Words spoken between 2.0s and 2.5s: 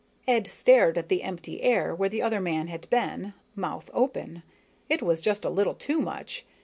the other